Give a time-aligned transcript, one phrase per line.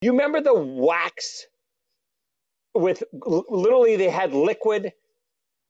[0.00, 1.46] You remember the wax
[2.74, 4.92] with literally they had liquid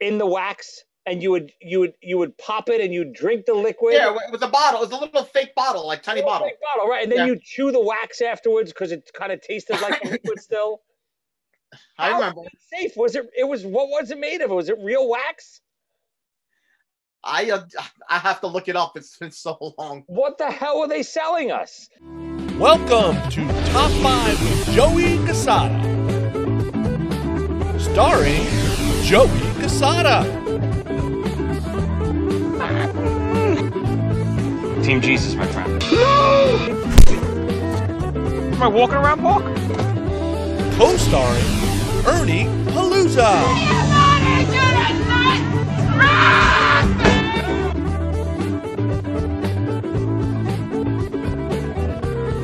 [0.00, 3.46] in the wax and you would you would you would pop it and you drink
[3.46, 3.94] the liquid.
[3.94, 4.82] Yeah, it was a bottle.
[4.82, 6.46] It was a little fake bottle, like tiny bottle.
[6.46, 7.02] Fake bottle, right?
[7.02, 7.26] And then Yeah.
[7.26, 10.82] you chew the wax afterwards because it kind of tasted like the liquid still.
[11.98, 12.42] I How remember.
[12.42, 12.92] was safe?
[12.96, 13.26] Was it?
[13.36, 13.64] It was.
[13.64, 14.50] What was it made of?
[14.50, 15.60] Was it real wax?
[17.24, 17.62] I uh,
[18.08, 18.92] I have to look it up.
[18.96, 20.04] It's been so long.
[20.06, 21.88] What the hell were they selling us?
[22.60, 25.80] Welcome to Top 5 with Joey Cassata.
[27.80, 28.44] Starring
[29.02, 30.24] Joey Cassata.
[34.84, 35.82] Team Jesus, my friend.
[35.90, 36.58] No!
[38.52, 39.42] Am I walking around park?
[40.76, 41.42] Co starring
[42.06, 44.10] Ernie Palooza.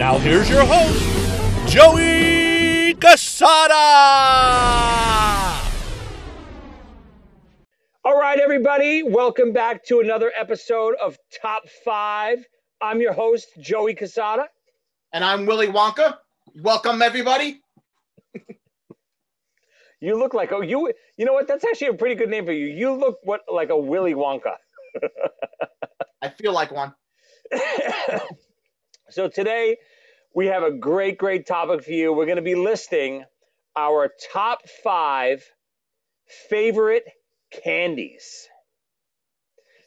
[0.06, 3.74] Now here's your host, Joey Cassata.
[8.04, 12.46] All right, everybody, welcome back to another episode of Top Five.
[12.80, 14.44] I'm your host, Joey Cassata.
[15.12, 16.18] And I'm Willy Wonka.
[16.54, 17.60] Welcome everybody.
[19.98, 21.48] You look like oh you you know what?
[21.48, 22.66] That's actually a pretty good name for you.
[22.66, 24.54] You look what like a Willy Wonka.
[26.22, 26.94] I feel like one.
[29.10, 29.78] so today
[30.36, 32.12] we have a great, great topic for you.
[32.12, 33.24] We're going to be listing
[33.74, 35.42] our top five
[36.50, 37.04] favorite
[37.64, 38.46] candies.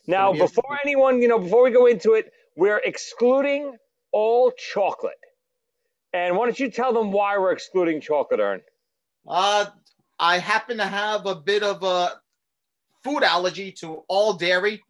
[0.08, 3.77] Now, gonna be a- before anyone, you know, before we go into it, we're excluding
[4.11, 5.14] all chocolate.
[6.14, 8.61] And why don't you tell them why we're excluding chocolate, Ern?
[9.27, 9.67] Uh,
[10.17, 12.20] I happen to have a bit of a
[13.03, 14.81] food allergy to all dairy.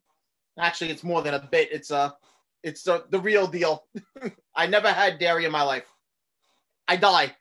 [0.58, 1.70] Actually, it's more than a bit.
[1.74, 2.16] It's a,
[2.64, 3.84] it's a, the real deal.
[4.56, 5.86] I never had dairy in my life.
[6.88, 7.36] I die.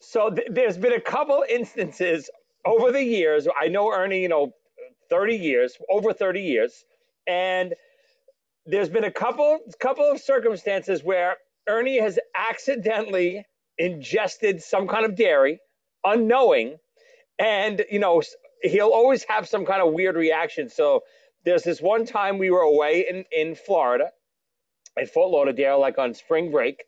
[0.00, 2.30] So th- there's been a couple instances
[2.64, 3.48] over the years.
[3.60, 4.52] I know Ernie, you know,
[5.10, 6.84] 30 years, over 30 years,
[7.26, 7.74] and
[8.66, 13.46] there's been a couple couple of circumstances where Ernie has accidentally
[13.78, 15.60] ingested some kind of dairy,
[16.04, 16.76] unknowing,
[17.38, 18.22] and you know
[18.62, 20.68] he'll always have some kind of weird reaction.
[20.68, 21.02] So
[21.44, 24.10] there's this one time we were away in in Florida,
[24.98, 26.84] at Fort Lauderdale, like on spring break,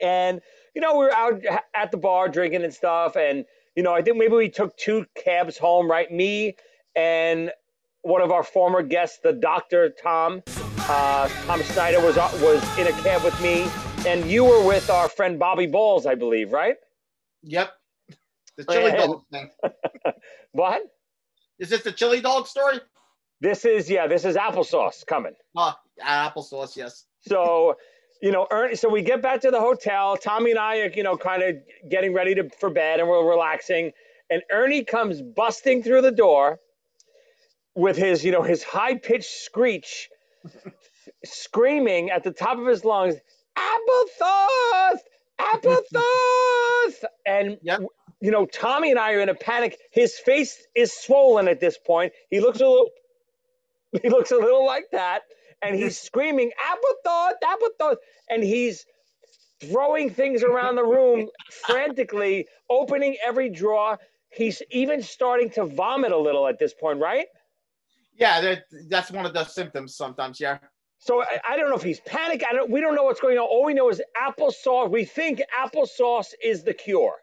[0.00, 0.40] and
[0.74, 1.42] you know, we were out
[1.74, 3.44] at the bar drinking and stuff, and
[3.76, 6.10] you know, I think maybe we took two cabs home, right?
[6.10, 6.56] Me
[6.94, 7.50] and
[8.02, 10.42] one of our former guests, the doctor Tom,
[10.80, 13.66] uh, Tom Snyder was uh, was in a cab with me,
[14.06, 16.76] and you were with our friend Bobby Balls, I believe, right?
[17.42, 17.72] Yep.
[18.56, 19.50] The chili dog thing.
[20.52, 20.82] What?
[21.58, 22.78] Is this the chili dog story?
[23.40, 25.32] This is yeah, this is applesauce coming.
[26.00, 26.76] Oh, applesauce.
[26.76, 27.06] Yes.
[27.26, 27.76] So,
[28.20, 30.16] you know, Ernie, so we get back to the hotel.
[30.16, 31.56] Tommy and I are, you know, kind of
[31.90, 33.92] getting ready to for bed and we're relaxing.
[34.30, 36.58] And Ernie comes busting through the door
[37.74, 40.08] with his, you know, his high pitched screech,
[41.24, 43.16] screaming at the top of his lungs,
[43.56, 44.98] applesauce,
[45.40, 47.04] applesauce.
[47.26, 47.82] And Yep.
[48.20, 49.78] you know, Tommy and I are in a panic.
[49.90, 52.12] His face is swollen at this point.
[52.30, 52.90] He looks a little
[54.02, 55.22] he looks a little like that.
[55.62, 57.96] And he's screaming, applesauce, applesauce.
[58.28, 58.84] And he's
[59.60, 61.28] throwing things around the room
[61.66, 63.98] frantically, opening every drawer.
[64.30, 67.26] He's even starting to vomit a little at this point, right?
[68.18, 70.40] Yeah, that, that's one of the symptoms sometimes.
[70.40, 70.58] Yeah.
[70.98, 72.44] So I, I don't know if he's panicked.
[72.48, 72.70] I don't.
[72.70, 73.44] We don't know what's going on.
[73.44, 74.90] All we know is applesauce.
[74.90, 77.16] We think applesauce is the cure.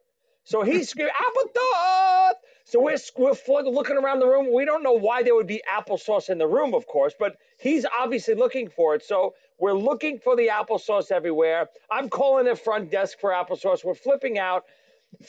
[0.43, 2.33] So he's screaming applesauce.
[2.69, 4.53] So we're we're looking around the room.
[4.53, 7.83] We don't know why there would be applesauce in the room, of course, but he's
[7.99, 9.03] obviously looking for it.
[9.03, 11.67] So we're looking for the applesauce everywhere.
[11.89, 13.83] I'm calling the front desk for applesauce.
[13.83, 14.65] We're flipping out.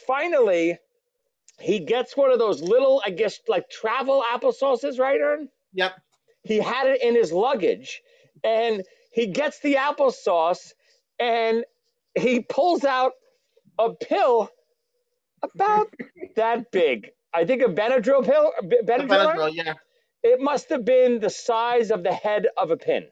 [0.07, 0.77] Finally,
[1.59, 5.49] he gets one of those little, I guess, like travel applesauces, right, Ern?
[5.73, 5.93] Yep.
[6.43, 8.03] he had it in his luggage
[8.45, 10.73] and he gets the applesauce
[11.19, 11.65] and
[12.15, 13.13] he pulls out
[13.79, 14.51] a pill
[15.43, 15.89] about
[16.37, 17.13] that big.
[17.35, 18.53] I think a Benadryl pill.
[18.63, 19.09] Benadryl.
[19.09, 19.75] Benadryl, yeah.
[20.23, 23.07] It must have been the size of the head of a pin.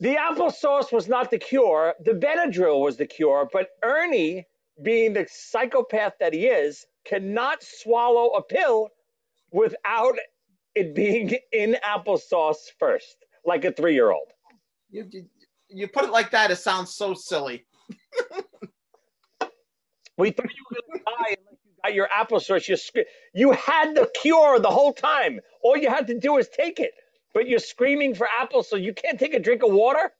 [0.00, 1.94] The applesauce was not the cure.
[2.04, 3.48] The Benadryl was the cure.
[3.52, 4.46] But Ernie,
[4.82, 8.90] being the psychopath that he is, cannot swallow a pill
[9.52, 10.14] without
[10.74, 14.28] it being in applesauce first, like a three year old.
[14.90, 15.24] You, you,
[15.68, 17.64] you put it like that, it sounds so silly.
[20.16, 21.36] We thought you were going to die
[21.84, 23.04] unless you got your applesauce.
[23.34, 25.40] You, had the cure the whole time.
[25.62, 26.92] All you had to do is take it.
[27.32, 28.82] But you're screaming for applesauce.
[28.82, 30.12] You can't take a drink of water?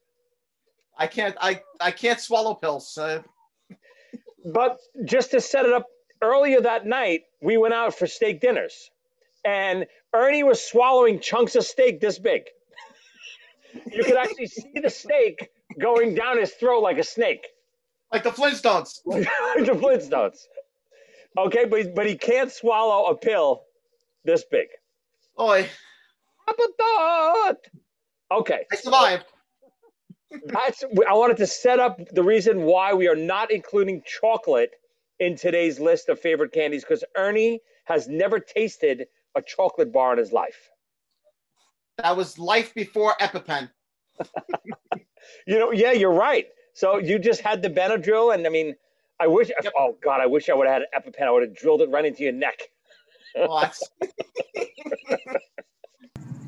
[0.97, 2.97] I can't I I can't swallow pills.
[2.97, 3.21] Uh,
[4.45, 5.87] but just to set it up,
[6.21, 8.89] earlier that night we went out for steak dinners,
[9.43, 12.43] and Ernie was swallowing chunks of steak this big.
[13.91, 17.47] you could actually see the steak going down his throat like a snake,
[18.13, 19.01] Like the Flintstones.
[19.05, 19.25] the
[19.73, 20.37] Flintstones.
[21.37, 23.63] Okay, but but he can't swallow a pill
[24.23, 24.67] this big.
[25.39, 25.67] Oi.
[28.31, 29.25] Okay, I survived.
[30.45, 30.83] that's.
[30.83, 34.71] I wanted to set up the reason why we are not including chocolate
[35.19, 40.19] in today's list of favorite candies because Ernie has never tasted a chocolate bar in
[40.19, 40.69] his life.
[41.97, 43.69] That was life before EpiPen.
[45.47, 46.47] You know, yeah, you're right.
[46.73, 48.75] So you just had the Benadryl, and I mean,
[49.19, 49.49] I wish.
[49.49, 49.73] Yep.
[49.77, 51.23] Oh God, I wish I would have had an EpiPen.
[51.25, 52.59] I would have drilled it right into your neck.
[53.35, 53.83] Well, that's,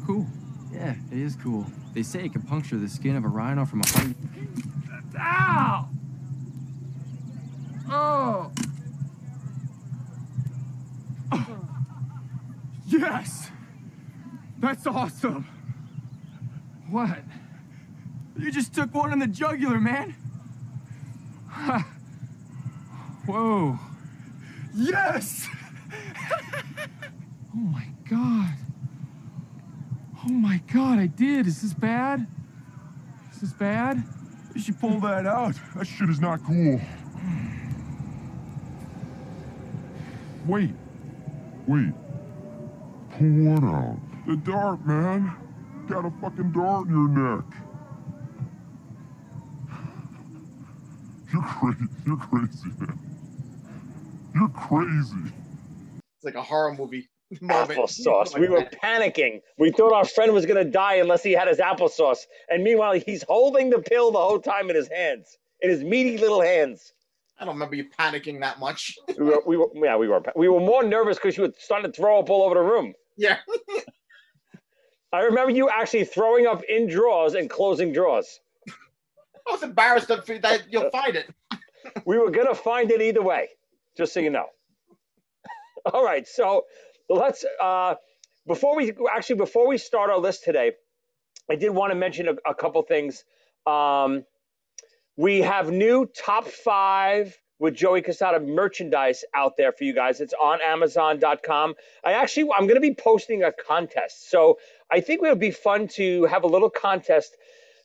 [0.05, 0.25] Cool.
[0.71, 1.65] Yeah, it is cool.
[1.93, 4.15] They say it can puncture the skin of a rhino from a hundred.
[5.19, 5.89] Ow!
[7.89, 8.51] Oh!
[12.87, 13.51] Yes!
[14.59, 15.45] That's awesome!
[16.89, 17.19] What?
[18.39, 20.15] You just took one in the jugular, man!
[23.27, 23.77] Whoa!
[24.73, 25.49] Yes!
[27.53, 28.53] oh my god!
[30.25, 31.45] Oh my god, I did.
[31.45, 32.25] Is this bad?
[33.33, 34.01] Is this bad?
[34.55, 35.55] You should pull that out.
[35.75, 36.79] That shit is not cool.
[40.45, 40.71] Wait.
[41.67, 41.93] Wait.
[43.11, 43.97] Pull what out?
[44.25, 45.35] The dart, man.
[45.89, 47.45] Got a fucking dart in your neck.
[51.33, 51.87] You're crazy.
[52.05, 53.06] You're crazy, man.
[54.37, 55.33] You're crazy.
[56.15, 57.09] it's like a horror movie
[57.41, 57.79] moment.
[57.79, 58.37] Applesauce.
[58.37, 59.41] We were panicking.
[59.57, 62.19] We thought our friend was going to die unless he had his applesauce.
[62.47, 66.19] And meanwhile, he's holding the pill the whole time in his hands, in his meaty
[66.19, 66.93] little hands.
[67.39, 68.95] I don't remember you panicking that much.
[69.17, 71.91] We were, we were yeah, we were, we were more nervous because you were starting
[71.91, 72.93] to throw up all over the room.
[73.15, 73.37] Yeah.
[75.13, 78.39] I remember you actually throwing up in drawers and closing drawers.
[79.47, 81.27] I was embarrassed that that you'll find it.
[82.05, 83.47] We were gonna find it either way,
[83.97, 84.45] just so you know.
[85.93, 86.65] All right, so
[87.09, 87.95] let's uh,
[88.45, 90.73] before we actually before we start our list today,
[91.49, 93.23] I did want to mention a, a couple things.
[93.65, 94.23] Um,
[95.17, 100.21] we have new top five with Joey Cassata merchandise out there for you guys.
[100.21, 101.73] It's on Amazon.com.
[102.05, 104.59] I actually I'm going to be posting a contest, so
[104.91, 107.35] I think it would be fun to have a little contest.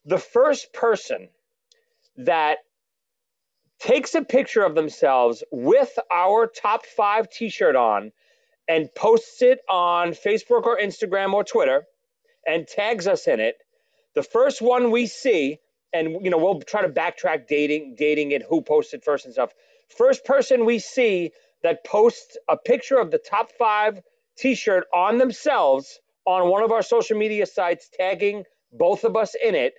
[0.04, 1.28] The first person
[2.16, 2.58] that
[3.82, 8.12] takes a picture of themselves with our top five t-shirt on
[8.68, 11.84] and posts it on Facebook or Instagram or Twitter
[12.46, 13.56] and tags us in it.
[14.14, 15.58] The first one we see,
[15.92, 19.50] and you know, we'll try to backtrack dating dating it, who posted first and stuff.
[19.88, 21.32] First person we see
[21.64, 24.00] that posts a picture of the top five
[24.38, 29.56] t-shirt on themselves on one of our social media sites, tagging both of us in
[29.56, 29.74] it,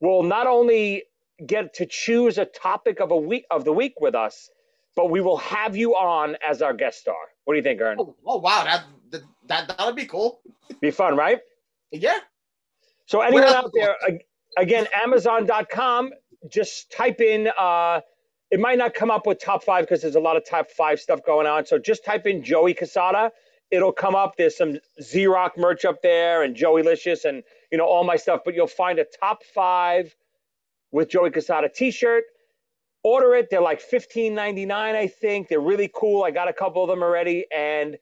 [0.00, 1.02] will not only
[1.46, 4.50] get to choose a topic of a week of the week with us,
[4.96, 7.16] but we will have you on as our guest star.
[7.44, 7.96] What do you think, Ern?
[8.00, 10.40] Oh, oh wow, that that that that'd be cool.
[10.80, 11.40] Be fun, right?
[11.90, 12.18] Yeah.
[13.06, 13.96] So anyone out there,
[14.58, 16.10] again, Amazon.com,
[16.50, 17.48] just type in.
[17.58, 18.00] Uh,
[18.50, 21.00] it might not come up with top five because there's a lot of top five
[21.00, 21.66] stuff going on.
[21.66, 23.30] So just type in Joey Cassata.
[23.70, 24.36] It'll come up.
[24.36, 28.16] There's some Z Rock merch up there and Joey Licious and you know all my
[28.16, 28.40] stuff.
[28.44, 30.14] But you'll find a top five
[30.92, 32.24] with Joey Cassata T-shirt.
[33.04, 33.48] Order it.
[33.50, 35.48] They're like $15.99, I think.
[35.48, 36.24] They're really cool.
[36.24, 37.46] I got a couple of them already.
[37.54, 37.96] And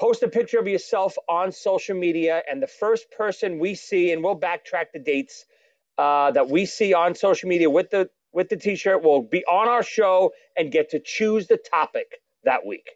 [0.00, 2.42] post a picture of yourself on social media.
[2.50, 5.44] And the first person we see, and we'll backtrack the dates
[5.98, 9.68] uh, that we see on social media with the with the T-shirt, will be on
[9.68, 12.90] our show and get to choose the topic that week.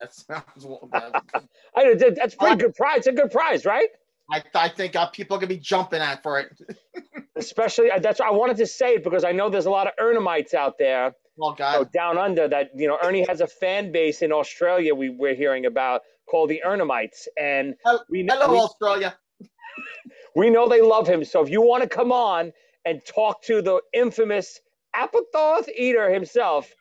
[0.00, 1.12] That sounds well done.
[1.76, 2.98] I, that- that's pretty good prize.
[2.98, 3.88] It's a good prize, right?
[4.30, 6.60] I, I think uh, people are gonna be jumping at for it.
[7.36, 9.92] Especially uh, that's I wanted to say it because I know there's a lot of
[10.00, 13.92] Ernomites out there Well, know, God, down under that you know Ernie has a fan
[13.92, 17.74] base in Australia we we're hearing about called the Ernomites and
[18.08, 19.16] we know hello we, Australia.
[20.36, 22.52] we know they love him so if you want to come on
[22.84, 24.60] and talk to the infamous
[24.94, 26.72] Applethorpe eater himself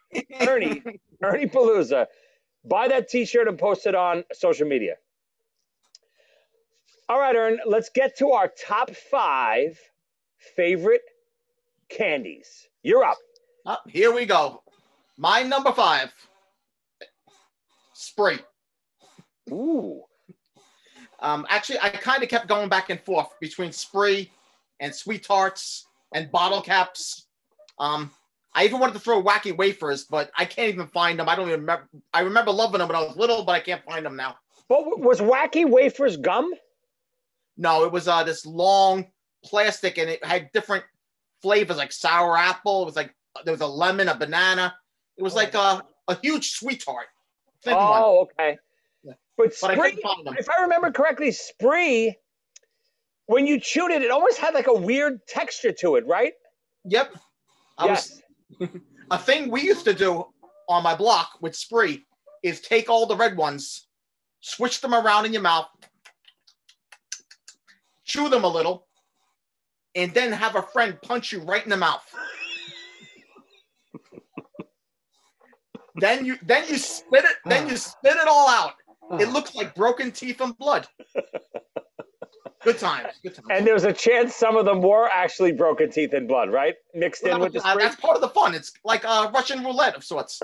[0.42, 0.82] Ernie
[1.24, 2.08] Ernie Palooza
[2.66, 4.96] buy that t-shirt and post it on social media
[7.10, 9.78] all right Ern let's get to our top 5
[10.56, 11.02] favorite
[11.90, 13.18] candies you're up
[13.66, 14.64] Oh, here we go.
[15.18, 16.12] My number five.
[17.94, 18.40] Spree.
[19.52, 20.02] ooh
[21.20, 24.32] Um, actually, I kind of kept going back and forth between Spree
[24.80, 25.86] and Sweet Tarts
[26.16, 27.28] and bottle caps.
[27.78, 28.10] Um,
[28.56, 31.30] I even wanted to throw wacky wafers, but I can't even find them.
[31.30, 31.88] I don't even remember.
[32.14, 34.38] I remember loving them when I was little, but I can't find them now.
[34.68, 36.52] What was wacky wafers gum?
[37.60, 39.06] No, it was uh this long
[39.44, 40.86] plastic, and it had different
[41.42, 42.84] flavors like sour apple.
[42.84, 43.14] It was like
[43.44, 44.74] there was a lemon, a banana.
[45.18, 47.08] It was like a, a huge sweetheart.
[47.64, 48.02] Thin one.
[48.02, 48.58] Oh, okay.
[49.04, 49.14] Yeah.
[49.38, 50.36] But But I Spree, couldn't find them.
[50.40, 52.16] if I remember correctly, Spree,
[53.26, 56.32] when you chewed it, it almost had like a weird texture to it, right?
[56.86, 57.14] Yep.
[57.78, 58.22] I yes.
[58.58, 58.70] was
[59.12, 60.26] a thing we used to do
[60.70, 62.06] on my block with Spree
[62.42, 63.88] is take all the red ones,
[64.40, 65.68] switch them around in your mouth,
[68.10, 68.88] chew them a little,
[69.96, 72.04] and then have a friend punch you right in the mouth.
[75.96, 78.74] then you then you spit it, then you spit it all out.
[79.20, 80.88] It looks like broken teeth and blood.
[82.64, 83.14] Good times.
[83.24, 83.48] Good times.
[83.50, 86.76] And there's a chance some of them were actually broken teeth and blood, right?
[86.94, 87.84] Mixed in with the Uh, Spree.
[87.84, 88.54] that's part of the fun.
[88.54, 90.42] It's like a Russian roulette of sorts.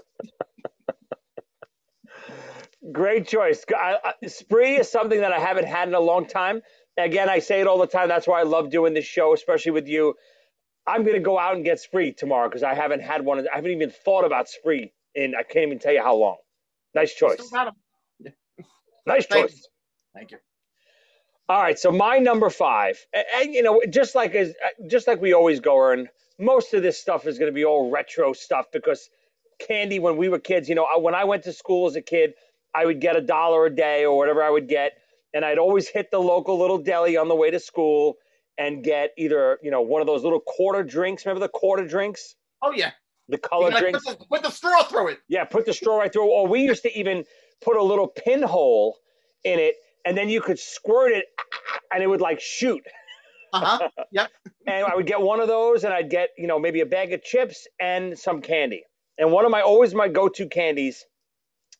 [2.92, 3.66] Great choice.
[3.76, 6.62] I, I, Spree is something that I haven't had in a long time.
[6.98, 8.10] Again, I say it all the time.
[8.10, 10.16] That's why I love doing this show, especially with you.
[10.88, 13.40] I'm going to go out and get Spree tomorrow because I haven't had one.
[13.40, 16.38] I haven't even thought about Spree in I can't even tell you how long.
[16.96, 17.36] Nice choice.
[17.36, 17.74] Still got 'em.
[19.08, 19.70] Nice Thank choice.
[20.16, 20.38] Thank you.
[21.48, 25.08] All right, so my number five, and, and, you know, just like as uh, just
[25.08, 26.10] like we always go, Ern,
[26.40, 29.10] most of this stuff is going to be all retro stuff because
[29.60, 32.02] candy when we were kids, you know, I- when I went to school as a
[32.02, 32.34] kid,
[32.74, 34.94] I would get a dollar a day or whatever I would get,
[35.36, 38.16] and I'd always hit the local little deli on the way to school
[38.58, 41.26] and get either you know one of those little quarter drinks.
[41.26, 42.92] Remember the quarter drinks, Oh yeah.
[43.30, 44.04] the color gotta drinks.
[44.06, 45.20] put, the, put the straw through it.
[45.28, 46.32] Yeah, put the straw right through.
[46.32, 47.26] Or we used to even
[47.62, 48.98] put a little pinhole
[49.44, 49.76] in it,
[50.06, 51.26] and then you could squirt it,
[51.94, 52.82] and it would like shoot.
[53.54, 53.90] Uh huh.
[54.12, 54.32] yep.
[54.68, 57.12] And I would get one of those, and I'd get you know maybe a bag
[57.14, 58.84] of chips and some candy.
[59.18, 61.06] And one of my always my go-to candies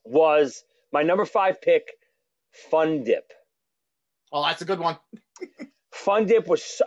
[0.06, 1.84] was my number five pick,
[2.72, 3.32] Fun Dip.
[4.36, 4.98] Oh, that's a good one.
[5.94, 6.82] Fun Dip was,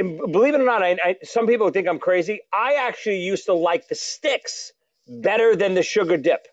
[0.00, 2.42] believe it or not, I, I, some people think I'm crazy.
[2.54, 4.72] I actually used to like the sticks
[5.08, 6.46] better than the sugar dip.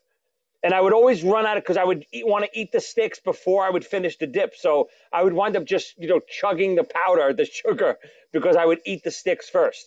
[0.64, 3.20] And I would always run out of because I would want to eat the sticks
[3.20, 4.56] before I would finish the dip.
[4.56, 7.98] So I would wind up just you know chugging the powder, the sugar,
[8.34, 9.86] because I would eat the sticks first.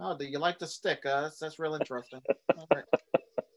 [0.00, 1.06] Oh, do you like the stick?
[1.06, 2.20] Uh, that's, that's real interesting.
[2.58, 2.84] All right.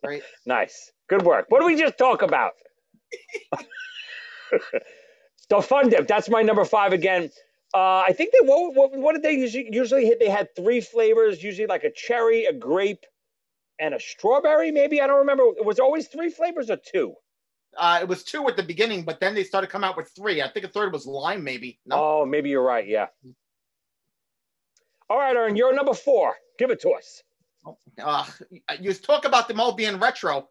[0.04, 0.24] Great.
[0.46, 1.48] Nice, good work.
[1.50, 2.54] What did we just talk about?
[5.50, 6.08] the Fun Dip.
[6.08, 7.30] That's my number five again.
[7.74, 10.20] Uh, I think they what, what, what did they usually usually hit?
[10.20, 13.06] They had three flavors, usually like a cherry, a grape,
[13.80, 14.72] and a strawberry.
[14.72, 15.44] Maybe I don't remember.
[15.58, 17.14] It was always three flavors or two.
[17.78, 20.42] Uh, it was two at the beginning, but then they started coming out with three.
[20.42, 21.80] I think a third was lime, maybe.
[21.86, 21.96] No.
[22.22, 22.88] Oh, maybe you're right.
[22.88, 23.08] Yeah.
[25.10, 26.36] All right, Aaron, you're number four.
[26.58, 27.24] Give it to us.
[28.02, 28.26] Uh,
[28.80, 30.50] you talk about them all being retro.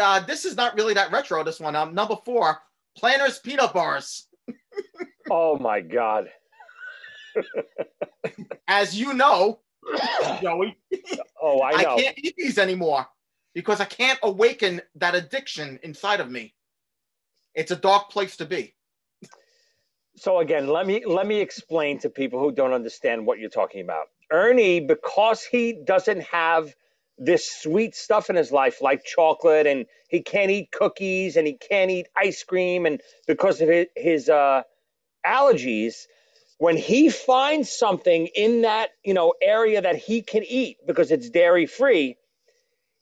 [0.00, 1.42] Uh, this is not really that retro.
[1.42, 1.74] This one.
[1.74, 2.58] Um, number four,
[2.96, 4.26] Planters peanut bars.
[5.30, 6.28] Oh my God.
[8.68, 9.60] As you know,
[10.42, 10.76] Joey,
[11.42, 13.06] Oh, I I, can't eat these anymore
[13.54, 16.54] because I can't awaken that addiction inside of me.
[17.54, 18.74] It's a dark place to be.
[20.16, 23.82] So again, let me let me explain to people who don't understand what you're talking
[23.82, 24.06] about.
[24.32, 26.74] Ernie, because he doesn't have
[27.24, 31.54] this sweet stuff in his life like chocolate and he can't eat cookies and he
[31.54, 34.62] can't eat ice cream and because of his, uh,
[35.24, 36.06] allergies,
[36.58, 41.30] when he finds something in that you know area that he can eat because it's
[41.30, 42.16] dairy free,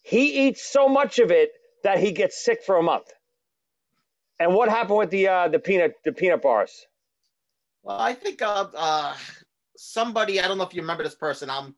[0.02, 1.50] he eats so much of it
[1.84, 3.06] that he gets sick for a month.
[4.38, 6.86] And what happened with the uh, the peanut the peanut bars?
[7.82, 9.14] Well, I think uh, uh,
[9.76, 11.74] somebody, I don't know if you remember this person, um,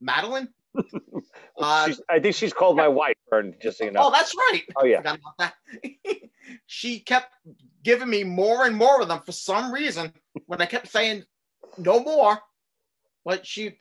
[0.00, 0.48] Madeline.
[1.58, 4.00] Uh, I think she's called my wife, Ern, just so you know.
[4.04, 4.62] Oh, that's right.
[4.76, 5.16] Oh, yeah.
[6.66, 7.32] She kept
[7.82, 10.12] giving me more and more of them for some reason.
[10.46, 11.24] When I kept saying
[11.78, 12.38] no more,
[13.24, 13.76] but she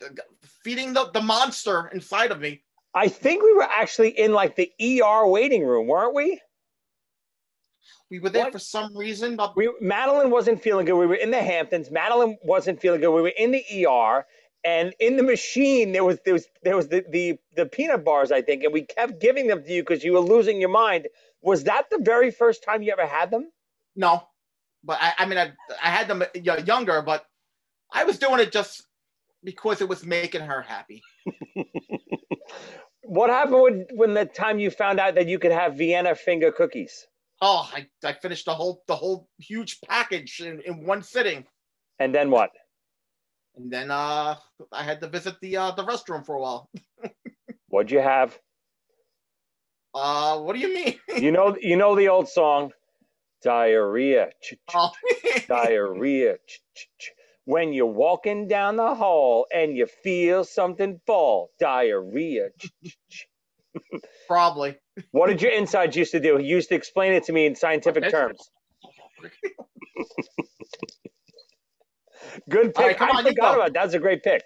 [0.63, 2.63] feeding the, the monster inside of me.
[2.93, 6.39] I think we were actually in like the ER waiting room, weren't we?
[8.09, 8.53] We were there What?
[8.53, 9.35] for some reason.
[9.35, 10.95] But We Madeline wasn't feeling good.
[10.95, 11.91] We were in the Hamptons.
[11.91, 13.11] Madeline wasn't feeling good.
[13.13, 14.25] We were in the ER,
[14.65, 18.31] and in the machine there was there was there was the the, the peanut bars,
[18.31, 21.07] I think, and we kept giving them to you because you were losing your mind.
[21.41, 23.51] Was that the very first time you ever had them?
[23.95, 24.27] no,
[24.83, 25.53] but I, I mean, I,
[25.83, 27.25] I had them uh, younger, but
[27.93, 28.83] I was doing it just
[29.43, 31.03] because it was making her happy.
[33.07, 36.51] What happened when, when the time you found out that you could have Vienna finger
[36.51, 37.05] cookies?
[37.41, 41.45] Oh, I, I finished the whole the whole huge package in, in one sitting.
[41.99, 42.49] And then what?
[43.57, 44.35] And then uh,
[44.71, 46.69] I had to visit the uh, the restroom for a while.
[47.69, 48.37] What'd you have?
[49.93, 50.99] Uh, what do you mean?
[51.21, 52.71] You know, you know the old song,
[53.43, 54.91] diarrhea, ch- ch- Oh,
[55.47, 56.37] diarrhea.
[56.47, 56.61] ch-
[56.99, 57.11] ch-.
[57.45, 62.49] When you're walking down the hall and you feel something fall, diarrhea.
[62.59, 63.27] ch.
[64.27, 64.77] probably.
[65.11, 66.37] What did your insides used to do?
[66.37, 68.11] He used to explain it to me in scientific Okay.
[68.11, 68.49] terms.
[72.49, 72.85] Good pick.
[72.85, 73.73] Right, come I on, forgot about that.
[73.73, 74.43] That's a great pick.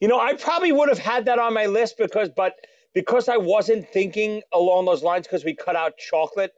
[0.00, 2.54] you know, I probably would have had that on my list because, but
[2.94, 6.52] because I wasn't thinking along those lines because we cut out chocolate,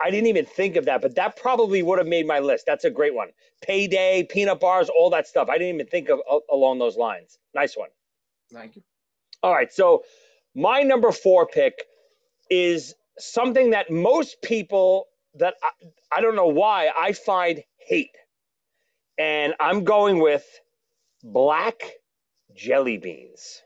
[0.00, 1.02] I didn't even think of that.
[1.02, 2.64] But that probably would have made my list.
[2.66, 3.28] That's a great one.
[3.62, 5.48] Payday, peanut bars, all that stuff.
[5.50, 6.20] I didn't even think of
[6.50, 7.38] along those lines.
[7.54, 7.90] Nice one.
[8.52, 8.82] Thank you.
[9.42, 9.72] All right.
[9.72, 10.04] So
[10.54, 11.84] my number four pick
[12.50, 18.16] is something that most people that I, I don't know why I find hate.
[19.20, 20.46] And I'm going with
[21.24, 21.82] black
[22.56, 23.62] jelly beans.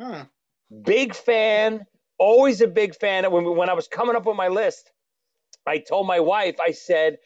[0.00, 0.22] Hmm.
[0.84, 1.86] Big fan,
[2.18, 3.30] always a big fan.
[3.32, 4.90] When, when I was coming up with my list,
[5.66, 7.18] I told my wife, I said,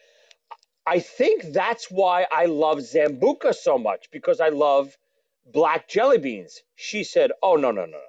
[0.87, 4.97] I think that's why I love Zambuca so much because I love
[5.45, 6.61] black jelly beans.
[6.75, 7.99] She said, Oh, no, no, no, no.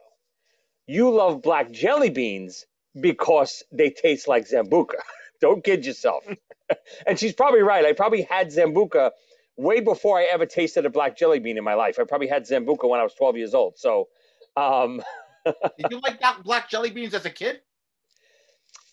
[0.86, 2.66] You love black jelly beans
[3.00, 5.00] because they taste like Zambuca.
[5.40, 6.24] Don't kid yourself.
[7.06, 7.84] and she's probably right.
[7.84, 9.12] I probably had Zambuca
[9.56, 11.98] way before I ever tasted a black jelly bean in my life.
[11.98, 13.78] I probably had Zambuca when I was 12 years old.
[13.78, 14.08] So,
[14.56, 15.02] um,
[15.78, 17.60] Did you like that black jelly beans as a kid?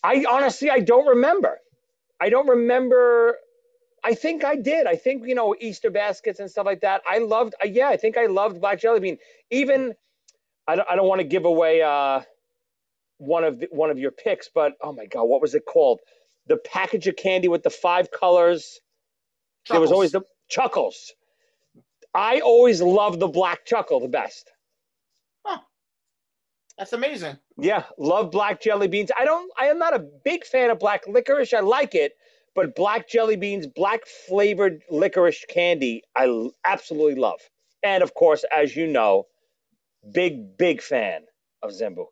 [0.02, 1.58] I honestly, I don't remember.
[2.20, 3.36] I don't remember.
[4.04, 4.86] I think I did.
[4.86, 7.02] I think you know Easter baskets and stuff like that.
[7.08, 7.54] I loved.
[7.62, 9.18] Uh, yeah, I think I loved black jelly bean.
[9.50, 9.94] Even
[10.68, 10.88] I don't.
[10.88, 12.20] I don't want to give away uh,
[13.18, 16.00] one of the, one of your picks, but oh my god, what was it called?
[16.46, 18.80] The package of candy with the five colors.
[19.70, 21.12] There was always the chuckles.
[22.14, 24.50] I always loved the black chuckle the best.
[26.78, 27.38] That's amazing.
[27.56, 29.10] Yeah, love black jelly beans.
[29.16, 29.50] I don't.
[29.58, 31.52] I am not a big fan of black licorice.
[31.52, 32.14] I like it,
[32.54, 37.40] but black jelly beans, black flavored licorice candy, I absolutely love.
[37.84, 39.26] And of course, as you know,
[40.12, 41.22] big big fan
[41.62, 42.06] of Zambuca.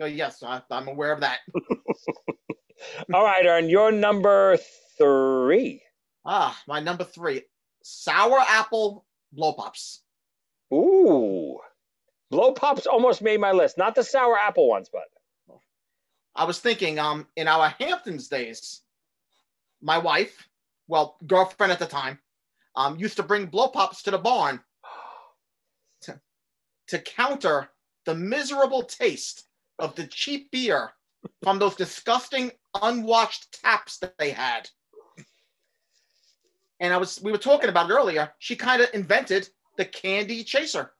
[0.00, 1.40] Oh, yes, I, I'm aware of that.
[3.14, 4.58] All right, Aaron, you're number
[4.98, 5.82] three.
[6.24, 7.42] Ah, my number three,
[7.82, 10.00] sour apple blow pops.
[10.72, 11.58] Ooh,
[12.30, 13.76] blow pops almost made my list.
[13.76, 15.04] Not the sour apple ones, but
[16.34, 18.82] I was thinking, um, in our Hamptons days,
[19.82, 20.48] my wife,
[20.88, 22.18] well, girlfriend at the time,
[22.74, 24.60] um, used to bring blow pops to the barn
[26.02, 26.20] to,
[26.88, 27.70] to counter
[28.06, 29.46] the miserable taste
[29.78, 30.92] of the cheap beer
[31.42, 34.68] from those disgusting unwashed taps that they had.
[36.80, 38.32] And I was, we were talking about earlier.
[38.38, 40.92] She kind of invented the candy chaser.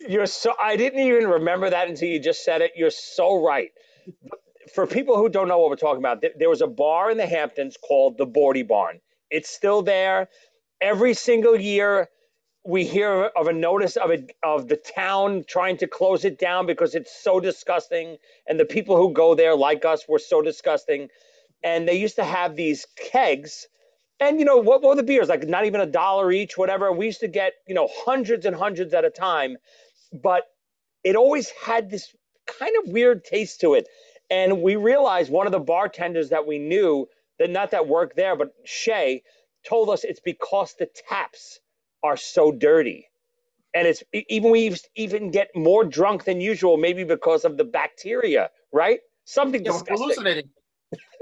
[0.00, 2.72] You're so I didn't even remember that until you just said it.
[2.76, 3.70] You're so right.
[4.74, 7.16] For people who don't know what we're talking about, th- there was a bar in
[7.16, 9.00] the Hamptons called the Boardy Barn.
[9.30, 10.28] It's still there.
[10.80, 12.08] Every single year
[12.66, 14.10] we hear of a notice of
[14.42, 18.16] of the town trying to close it down because it's so disgusting.
[18.46, 21.08] And the people who go there like us were so disgusting.
[21.62, 23.68] And they used to have these kegs.
[24.20, 25.28] And you know what were the beers?
[25.28, 26.92] Like not even a dollar each whatever.
[26.92, 29.56] We used to get you know hundreds and hundreds at a time.
[30.12, 30.44] But
[31.04, 32.14] it always had this
[32.46, 33.88] kind of weird taste to it.
[34.30, 37.06] And we realized one of the bartenders that we knew
[37.38, 39.22] that not that worked there, but Shay
[39.64, 41.60] told us it's because the taps
[42.06, 43.08] are so dirty.
[43.74, 48.50] And it's even we even get more drunk than usual, maybe because of the bacteria,
[48.72, 49.00] right?
[49.26, 49.96] Something You disgusting.
[49.98, 50.50] hallucinating.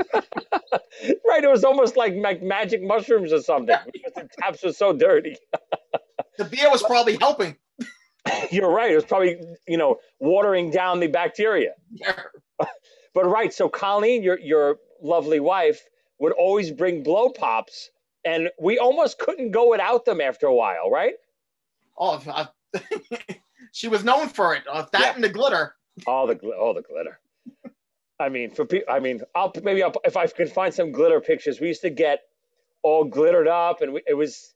[0.14, 1.44] right.
[1.44, 5.37] It was almost like, like magic mushrooms or something because the taps were so dirty.
[6.38, 7.57] The beer was probably helping.
[8.51, 8.92] You're right.
[8.92, 11.73] It was probably, you know, watering down the bacteria.
[11.90, 12.14] Yeah.
[13.14, 15.83] But right, so Colleen, your your lovely wife,
[16.20, 17.90] would always bring blow pops,
[18.25, 21.15] and we almost couldn't go without them after a while, right?
[21.99, 22.49] Oh, I,
[23.73, 24.63] she was known for it.
[24.71, 25.15] Uh, that Yeah.
[25.15, 25.75] and the glitter.
[26.07, 27.21] All the gl- all the glitter.
[28.19, 31.21] I mean, for people, I mean, I'll maybe I'll, if I can find some glitter
[31.21, 31.61] pictures.
[31.61, 32.21] We used to get
[32.83, 34.55] all glittered up, and we, it was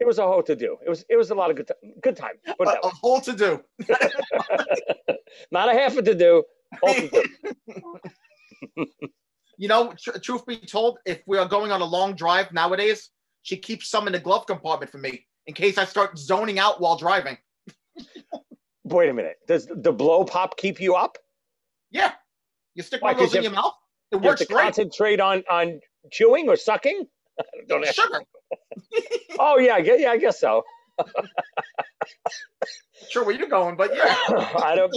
[0.00, 0.76] it was a whole to do.
[0.84, 2.34] It was it was a lot of good ti- good time.
[2.58, 3.62] Put A, a whole to do.
[5.52, 6.42] Not a half a to do.
[6.82, 8.86] Whole to do.
[9.58, 13.10] You know, tr- truth be told, if we are going on a long drive nowadays,
[13.42, 16.80] she keeps some in the glove compartment for me in case I start zoning out
[16.80, 17.36] while driving.
[18.84, 19.36] Wait a minute.
[19.46, 21.18] Does the blow pop keep you up?
[21.90, 22.12] Yeah,
[22.74, 23.74] you stick Why, one of those in you your mouth.
[24.10, 24.62] It You have works to great.
[24.62, 27.06] concentrate on on chewing or sucking.
[27.68, 27.94] Don't ask.
[27.94, 28.22] Sugar.
[29.38, 30.62] Oh yeah, yeah, I guess so.
[33.08, 34.14] sure where you're going, but yeah.
[34.62, 34.94] I don't.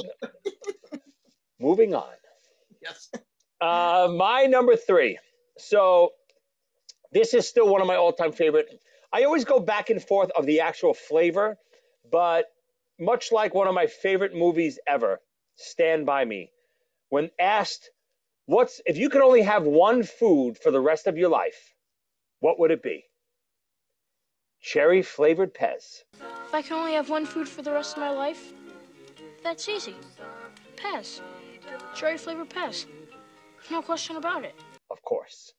[1.59, 2.11] Moving on.
[2.81, 3.09] Yes.
[3.61, 5.17] Uh, my number three.
[5.57, 6.11] So
[7.11, 8.67] this is still one of my all-time favorite.
[9.13, 11.57] I always go back and forth of the actual flavor,
[12.11, 12.45] but
[12.99, 15.21] much like one of my favorite movies ever,
[15.55, 16.51] Stand by Me,
[17.09, 17.89] when asked,
[18.45, 21.73] "What's if you could only have one food for the rest of your life,
[22.41, 23.05] what would it be?"
[24.61, 26.03] Cherry flavored Pez.
[26.47, 28.51] If I can only have one food for the rest of my life,
[29.43, 29.95] that's easy.
[30.75, 31.21] Pez.
[31.95, 32.85] Cherry flavored Pez.
[33.71, 34.55] No question about it.
[34.91, 35.53] of course.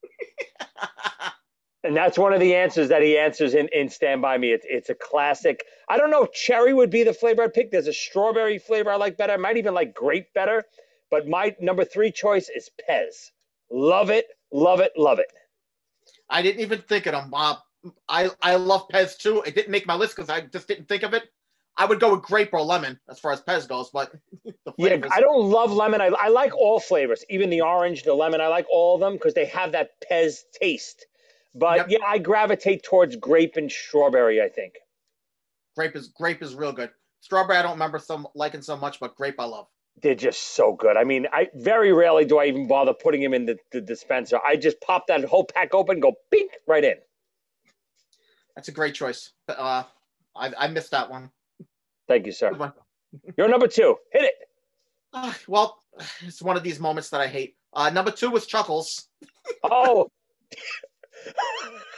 [1.85, 4.53] and that's one of the answers that he answers in, in Stand By Me.
[4.53, 5.65] It's, it's a classic.
[5.89, 7.71] I don't know if cherry would be the flavor I'd pick.
[7.71, 9.33] There's a strawberry flavor I like better.
[9.33, 10.65] I might even like grape better.
[11.11, 13.31] But my number three choice is Pez.
[13.71, 15.33] Love it, love it, love it.
[16.29, 17.33] I didn't even think of them.
[17.33, 17.57] Uh,
[18.09, 19.43] I I love Pez too.
[19.47, 21.25] It didn't make my list because I just didn't think of it.
[21.77, 24.13] I would go with grape or lemon as far as Pez goes, but
[24.45, 24.97] the Yeah.
[25.13, 26.01] I don't love lemon.
[26.01, 28.41] I, I like all flavors, even the orange, the lemon.
[28.41, 31.07] I like all of them because they have that Pez taste.
[31.55, 31.87] But Yep.
[31.91, 34.75] yeah, I gravitate towards grape and strawberry, I think.
[35.77, 36.91] grape is grape is real good.
[37.21, 39.67] Strawberry I don't remember some liking so much, but grape I love.
[40.03, 40.97] they're just so good.
[40.97, 44.39] I mean, I very rarely do I even bother putting them in the, the dispenser.
[44.47, 46.97] I just pop that whole pack open, go bink right in.
[48.57, 49.33] That's a great choice.
[49.49, 49.85] Uh,
[50.37, 51.31] I I missed that one.
[52.09, 52.53] Thank you, sir.
[53.37, 53.97] You're number two.
[54.13, 54.35] Hit it.
[55.13, 55.83] Uh, well,
[56.21, 57.57] it's one of these moments that I hate.
[57.73, 59.09] Uh, number two was Chuckles.
[59.63, 60.11] Oh.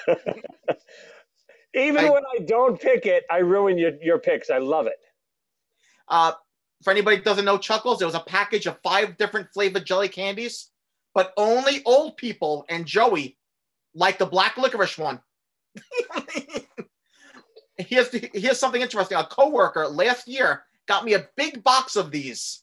[1.75, 4.51] even I- when I don't pick it, I ruin your, your picks.
[4.51, 4.99] I love it.
[6.09, 6.33] Uh,
[6.83, 10.69] for anybody doesn't know Chuckles, there was a package of five different flavored jelly candies,
[11.15, 13.39] but only old people and Joey
[13.95, 15.21] like the black licorice one.
[17.79, 19.19] Here's the, here's something interesting.
[19.19, 22.63] A coworker last year got me a big box of these,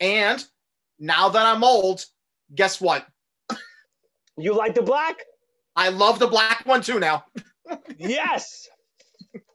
[0.00, 0.44] and
[0.98, 2.04] now that I'm old,
[2.54, 3.06] guess what?
[4.38, 5.16] You like the black?
[5.76, 7.24] I love the black one too now.
[7.98, 8.68] Yes.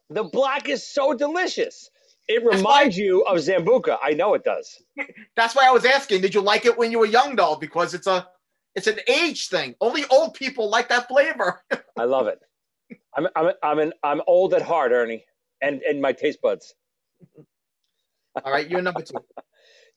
[0.10, 1.92] The black is so delicious.
[2.30, 3.98] It reminds you of Zambuca.
[4.04, 4.82] I know it does.
[5.38, 7.58] That's why I was asking, did you like it when you were young though?
[7.58, 8.28] Because it's a
[8.76, 9.76] it's an age thing.
[9.82, 11.62] Only old people like that flavor.
[11.98, 12.40] I love it.
[13.18, 15.26] I'm I'm I'm an, I'm old at heart, Ernie,
[15.62, 16.74] and and my taste buds.
[18.44, 19.16] All right, you're number two.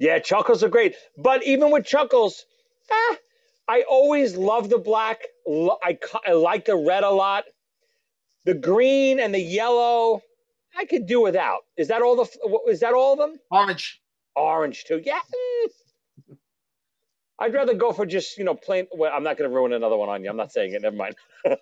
[0.01, 2.45] Yeah, chuckles are great, but even with chuckles,
[2.93, 3.17] ah,
[3.69, 5.23] I always love the black.
[5.49, 7.45] I I like the red a lot.
[8.47, 10.23] The green and the yellow,
[10.79, 11.61] I could do without.
[11.77, 12.27] Is that all the?
[12.71, 13.39] Is that all of them?
[13.51, 14.01] Orange.
[14.37, 15.03] Orange too.
[15.05, 15.21] Yeah.
[17.39, 18.87] I'd rather go for just you know plain.
[18.93, 20.31] Well, I'm not going to ruin another one on you.
[20.31, 20.83] I'm not saying it.
[20.83, 21.17] Never mind.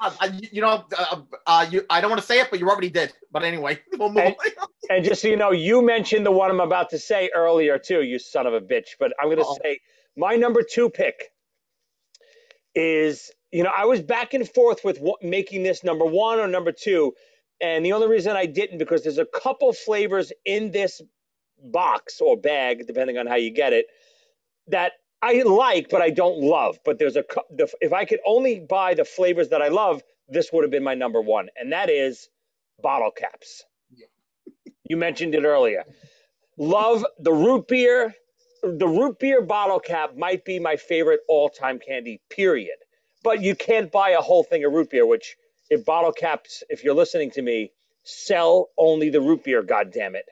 [0.00, 2.60] Uh, uh, you- you know, uh, uh, you, I don't want to say it, but
[2.60, 3.14] you already did.
[3.32, 4.18] But anyway, we'll move.
[4.18, 4.36] And-
[4.90, 8.02] And just so you know, you mentioned the one I'm about to say earlier too,
[8.02, 8.96] you son of a bitch.
[9.00, 9.80] But I'm going to say
[10.14, 11.30] my number two pick
[12.74, 16.48] is, you know, I was back and forth with what, making this number one or
[16.48, 17.14] number two.
[17.60, 21.00] And the only reason I didn't because there's a couple flavors in this
[21.62, 23.86] box or bag, depending on how you get it,
[24.68, 24.92] that
[25.24, 26.78] I like, but I don't love.
[26.84, 30.52] But there's a, the, if I could only buy the flavors that I love, this
[30.52, 31.48] would have been my number one.
[31.56, 32.28] And that is
[32.82, 33.64] bottle caps.
[34.88, 35.84] You mentioned it earlier.
[36.58, 38.14] Love the root beer.
[38.62, 42.76] The root beer bottle cap might be my favorite all time candy, period.
[43.22, 45.36] But you can't buy a whole thing of root beer, which,
[45.70, 47.72] if bottle caps, if you're listening to me,
[48.04, 50.26] sell only the root beer, God damn it.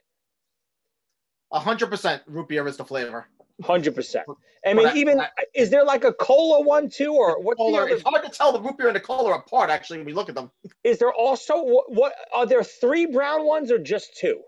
[1.53, 3.27] Hundred percent root beer is the flavor.
[3.63, 4.17] 100%.
[4.65, 7.13] I But mean, I- even, I- is there like a cola one too?
[7.15, 9.71] Or what's the Cola, it's hard to tell the root beer and the cola apart.
[9.71, 10.51] Actually, when we look at them,
[10.85, 14.41] Is there also, what, what, are there three brown ones or just two?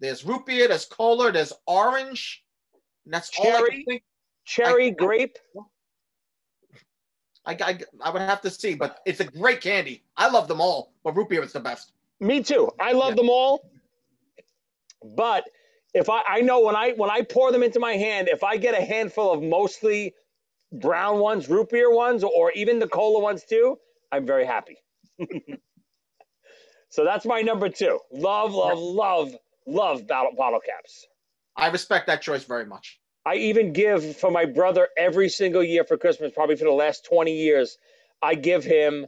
[0.00, 2.44] there's root beer, there's cola, there's orange.
[3.04, 4.04] And that's all I Cherry?
[4.44, 5.38] Cherry, I- grape?
[7.44, 10.04] I, I, I would have to see, but it's a great candy.
[10.16, 11.92] I love them all, but root beer is the best.
[12.20, 12.70] Me too.
[12.78, 13.16] I love Yeah.
[13.16, 13.70] them all.
[15.02, 15.44] But
[15.94, 18.56] if I I know when I when I pour them into my hand, if I
[18.58, 20.14] get a handful of mostly
[20.72, 23.78] brown ones, root beer ones, or even the cola ones too,
[24.12, 24.78] I'm very happy.
[26.90, 28.00] so that's my number two.
[28.12, 31.06] Love, love, love, love bottle, bottle caps.
[31.56, 33.00] I respect that choice very much.
[33.26, 37.04] I even give for my brother every single year for Christmas, probably for the last
[37.06, 37.78] 20 years,
[38.22, 39.06] I give him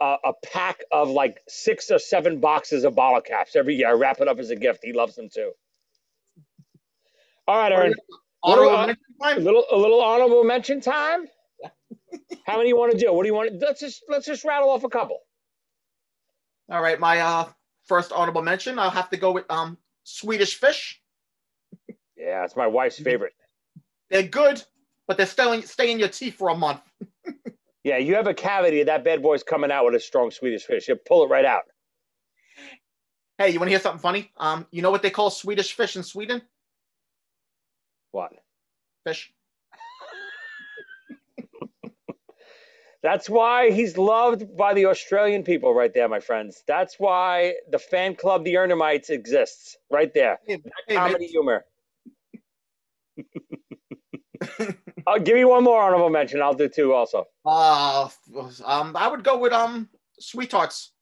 [0.00, 3.88] a, a pack of like six or seven boxes of bottle caps every year.
[3.88, 4.80] I wrap it up as a gift.
[4.84, 5.52] He loves them too.
[7.46, 7.94] All right, Aaron.
[8.42, 11.26] Honorable I- mention A little, a little honorable mention time.
[12.46, 13.12] How many you want to do?
[13.12, 13.60] What do you want?
[13.60, 15.18] Let's just let's just rattle off a couple.
[16.70, 17.48] All right, my uh,
[17.84, 18.78] first honorable mention.
[18.78, 21.00] I'll have to go with um Swedish fish.
[22.16, 23.34] Yeah, it's my wife's favorite.
[24.10, 24.62] They're good,
[25.06, 26.80] but they're still stay in your teeth for a month.
[27.84, 30.86] Yeah, you have a cavity, that bad boy's coming out with a strong Swedish fish.
[30.86, 31.62] You pull it right out.
[33.38, 34.30] Hey, you want to hear something funny?
[34.36, 36.42] Um, you know what they call Swedish fish in Sweden?
[38.12, 38.32] What?
[39.06, 39.32] Fish.
[43.02, 46.62] That's why he's loved by the Australian people right there, my friends.
[46.68, 50.38] That's why the fan club, the Ernermites, exists right there.
[50.46, 51.64] Hey, hey, Comedy man, humor.
[55.06, 56.40] I'll give you one more honorable mention.
[56.40, 57.26] I'll do two also.
[57.44, 58.08] uh,
[58.64, 59.88] um, I would go with um
[60.20, 60.92] sweethearts.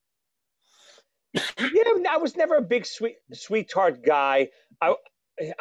[1.35, 4.49] Yeah, I was never a big sweet sweet tart guy.
[4.81, 4.94] I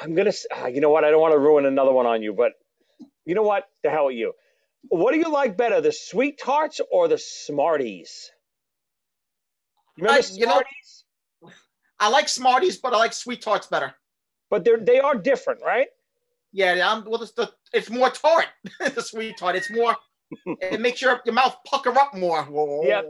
[0.02, 0.32] I'm gonna.
[0.54, 1.04] ah, You know what?
[1.06, 2.54] I don't want to ruin another one on you, but
[3.26, 3.66] you know what?
[3.84, 4.34] The hell with you.
[4.90, 8.32] What do you like better, the sweet tarts or the Smarties?
[9.98, 11.06] You remember I- you know- Smarties?
[12.02, 13.94] I like Smarties, but I like sweet tarts better.
[14.50, 15.88] but they're they are different, right?
[16.54, 18.48] Yeah, um, well, it's the it's more tart.
[18.80, 19.56] the sweet tart.
[19.56, 19.96] It's more.
[20.62, 22.46] it makes your your mouth pucker up more.
[22.86, 23.02] Yeah,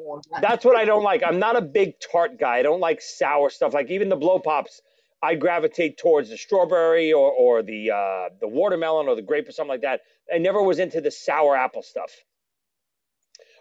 [0.41, 1.21] That's what I don't like.
[1.23, 2.57] I'm not a big tart guy.
[2.57, 3.73] I don't like sour stuff.
[3.73, 4.81] Like even the blow pops,
[5.21, 9.51] I gravitate towards the strawberry or or the uh, the watermelon or the grape or
[9.51, 10.01] something like that.
[10.33, 12.11] I never was into the sour apple stuff.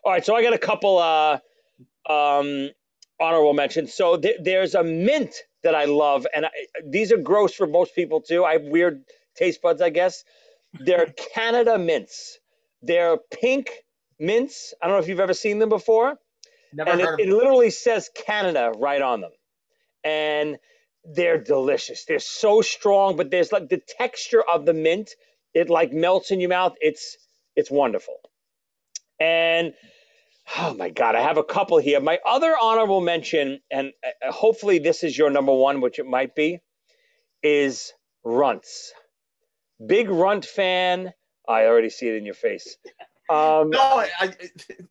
[0.05, 1.39] All right, so I got a couple uh,
[2.11, 2.71] um,
[3.21, 3.95] honorable mentions.
[3.95, 6.51] So th- there's a mint that I love, and I,
[6.87, 8.45] these are gross for most people too.
[8.45, 9.05] I have weird
[9.37, 10.25] taste buds, I guess.
[10.81, 12.39] They're Canada mints.
[12.83, 13.71] They're pink
[14.21, 14.75] mints.
[14.83, 16.17] I don't know if you've ever seen them before
[16.73, 19.33] Never and it, it literally says Canada right on them.
[20.05, 20.59] And
[21.09, 22.05] they're delicious.
[22.05, 25.11] They're so strong, but there's like the texture of the mint,
[25.55, 26.75] it like melts in your mouth.
[26.81, 27.17] It's
[27.57, 28.17] it's wonderful.
[29.19, 29.75] And
[30.59, 32.01] oh my god, I have a couple here.
[32.01, 36.35] My other honorable mention, and uh, hopefully this is your number one, which it might
[36.35, 36.61] be,
[37.43, 37.93] is
[38.25, 38.93] runts.
[39.85, 41.13] Big runt fan.
[41.49, 42.77] I already see it in your face.
[43.31, 44.33] Um, No, I, I,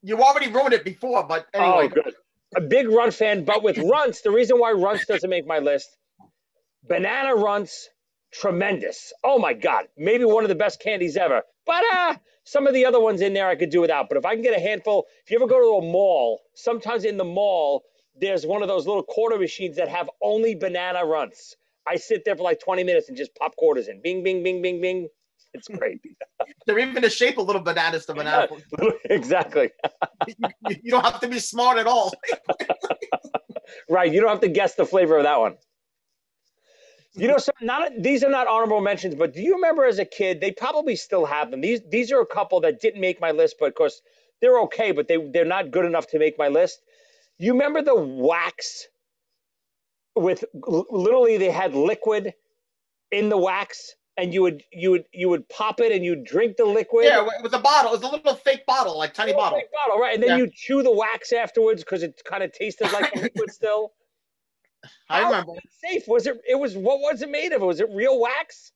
[0.03, 1.85] you already ruined it before, but anyway.
[1.85, 2.13] Oh, good.
[2.55, 5.97] A big run fan, but with runts, the reason why runts doesn't make my list,
[6.87, 7.89] banana runts,
[8.33, 9.13] tremendous.
[9.23, 11.41] Oh my God, maybe one of the best candies ever.
[11.65, 14.07] But uh, some of the other ones in there I could do without.
[14.09, 17.03] But if I can get a handful, if you ever go to a mall, sometimes
[17.03, 17.83] in the mall,
[18.19, 21.55] there's one of those little quarter machines that have only banana runts.
[21.87, 24.01] I sit there for like 20 minutes and just pop quarters in.
[24.01, 25.07] Bing, bing, bing, bing, bing.
[25.53, 25.99] It's great.
[26.65, 28.47] They're even the shape of little bananas to banana.
[29.05, 29.71] exactly.
[30.27, 30.35] you,
[30.83, 32.13] you don't have to be smart at all.
[33.89, 34.11] Right.
[34.11, 35.57] You don't have to guess the flavor of that one.
[37.17, 40.05] You know, so not these are not honorable mentions, but do you remember as a
[40.05, 40.39] kid?
[40.41, 41.61] They probably still have them.
[41.61, 44.01] These these are a couple that didn't make my list, but of course
[44.41, 46.79] they're okay, but they they're not good enough to make my list.
[47.39, 48.87] You remember the wax
[50.15, 52.33] with literally they had liquid
[53.11, 56.57] in the wax, and you would you would you would pop it and you drink
[56.57, 57.05] the liquid.
[57.05, 57.93] yeah, it was a bottle.
[57.93, 59.59] It was a little fake bottle, like tiny bottle.
[59.59, 60.13] fake bottle, right?
[60.13, 60.37] And then Yeah.
[60.37, 63.93] you chew the wax afterwards because it kind of tasted like the liquid still.
[65.09, 65.51] I How remember.
[65.53, 66.03] was safe?
[66.07, 66.37] Was it?
[66.47, 66.75] It was.
[66.75, 67.61] What was it made of?
[67.61, 68.71] Was it real wax?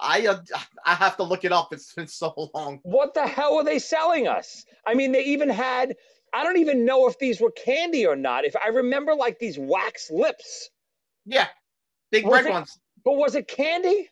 [0.00, 0.40] I uh,
[0.84, 1.72] I have to look it up.
[1.72, 2.80] It's been so long.
[2.82, 4.64] What the hell were they selling us?
[4.86, 5.94] I mean, they even had.
[6.34, 8.44] I don't even know if these were candy or not.
[8.44, 10.70] If I remember, like these wax lips,
[11.26, 11.46] Yeah,
[12.10, 12.78] big Was red it- ones.
[13.04, 14.08] but was it candy?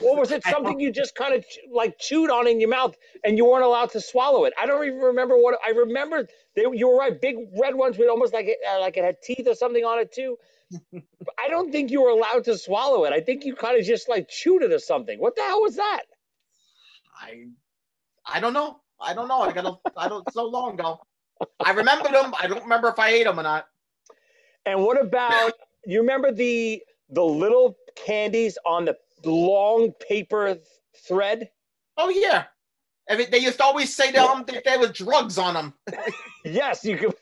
[0.00, 3.36] Or was it something you just kind of like chewed on in your mouth and
[3.36, 4.52] you weren't allowed to swallow it?
[4.60, 6.26] I don't even remember what I remember.
[6.54, 9.22] They, you were right, big red ones with almost like it, uh, like it had
[9.22, 10.36] teeth or something on it too.
[11.38, 13.12] I don't think you were allowed to swallow it.
[13.12, 15.18] I think you kind of just like chewed it or something.
[15.18, 16.02] What the hell was that?
[17.20, 17.46] I
[18.26, 18.80] I don't know.
[19.00, 19.40] I don't know.
[19.40, 21.00] I got I don't so long ago.
[21.64, 22.34] I remember them.
[22.40, 23.66] I don't remember if I ate them or not.
[24.64, 25.52] And what about
[25.84, 30.66] you remember the the little candies on the long paper th-
[31.08, 31.50] thread?
[31.98, 32.44] Oh yeah.
[33.10, 35.74] I mean, they used to always say them that there was drugs on them.
[36.44, 37.14] Yes, you could.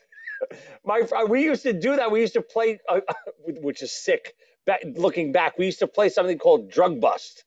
[0.85, 2.11] My we used to do that.
[2.11, 3.01] We used to play, uh,
[3.61, 4.33] which is sick.
[4.65, 7.43] Back, looking back, we used to play something called drug bust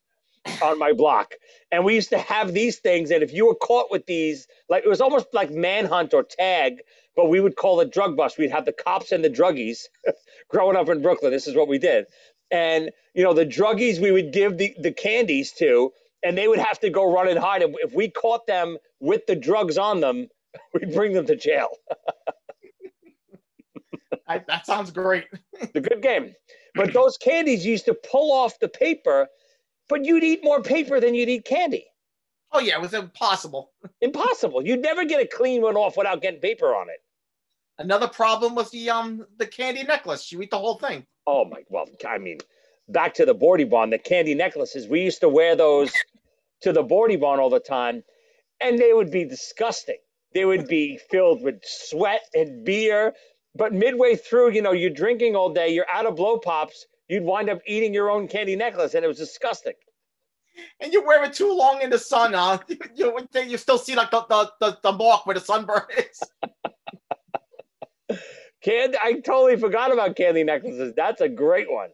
[0.62, 1.34] on my block,
[1.72, 3.10] and we used to have these things.
[3.10, 6.82] And if you were caught with these, like it was almost like manhunt or tag,
[7.16, 8.38] but we would call it drug bust.
[8.38, 9.84] We'd have the cops and the druggies.
[10.50, 12.06] Growing up in Brooklyn, this is what we did.
[12.50, 16.58] And you know, the druggies we would give the the candies to, and they would
[16.58, 17.62] have to go run and hide.
[17.62, 20.28] And if we caught them with the drugs on them,
[20.74, 21.68] we'd bring them to jail.
[24.28, 25.24] I, that sounds great.
[25.60, 26.34] It's a good game.
[26.74, 29.26] But those candies used to pull off the paper,
[29.88, 31.84] but you'd eat more paper than you'd eat candy.
[32.52, 33.72] Oh yeah, it was impossible.
[34.00, 34.64] Impossible.
[34.64, 37.00] You'd never get a clean one off without getting paper on it.
[37.78, 40.32] Another problem was the um the candy necklace.
[40.32, 41.06] You eat the whole thing.
[41.26, 41.62] Oh my!
[41.68, 42.38] Well, I mean,
[42.88, 44.88] back to the Boardy Barn, the candy necklaces.
[44.88, 45.92] We used to wear those
[46.62, 48.02] to the Boardy Barn all the time,
[48.60, 49.98] and they would be disgusting.
[50.34, 53.14] They would be filled with sweat and beer.
[53.54, 57.24] But midway through, you know, you're drinking all day, you're out of blow pops, you'd
[57.24, 59.72] wind up eating your own candy necklace, and it was disgusting.
[60.80, 62.58] And you wear it too long in the sun, uh,
[62.94, 66.22] you you still see like the the, the, the mark where the sunburn is.
[68.68, 70.92] Candy, I totally forgot about candy necklaces.
[70.94, 71.88] That's a great one.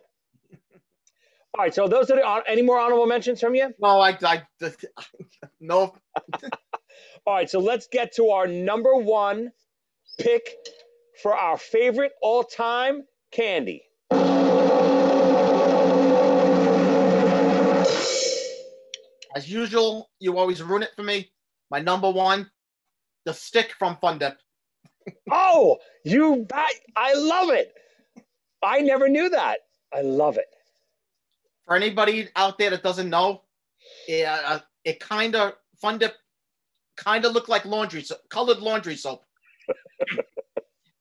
[1.56, 3.72] All right, so those are the, any more honorable mentions from you?
[3.78, 4.42] No, I, I,
[5.60, 5.94] no.
[7.26, 9.52] All right, so let's get to our number one
[10.18, 10.42] pick
[11.22, 13.84] for our favorite all-time candy.
[19.36, 21.30] As usual, you always ruin it for me.
[21.70, 22.50] My number one,
[23.26, 24.36] the stick from Fun Dip.
[25.30, 26.46] Oh, you!
[26.52, 27.72] I, I love it.
[28.62, 29.58] I never knew that.
[29.92, 30.46] I love it.
[31.66, 33.42] For anybody out there that doesn't know,
[34.08, 36.14] it, uh, it kind of Fun Dip
[36.96, 39.24] kind of looked like laundry, so- colored laundry soap.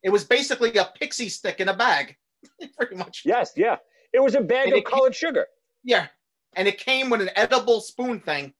[0.03, 2.15] it was basically a pixie stick in a bag,
[2.77, 3.23] pretty much.
[3.25, 3.77] Yes, yeah.
[4.13, 5.47] It was a bag And of colored sugar.
[5.83, 6.07] Yeah,
[6.55, 8.53] and it came with an edible spoon thing,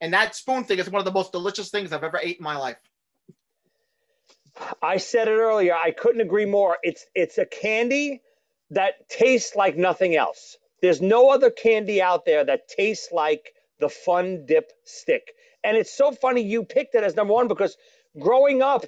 [0.00, 2.44] and that spoon thing is one of the most delicious things I've ever ate in
[2.44, 2.76] my life.
[4.82, 5.74] I said it earlier.
[5.74, 6.78] I couldn't agree more.
[6.82, 8.22] It's it's a candy
[8.70, 10.56] that tastes like nothing else.
[10.82, 15.34] There's no other candy out there that tastes like the Fun Dip stick.
[15.64, 17.76] And it's so funny you picked it as number one because
[18.18, 18.84] growing up,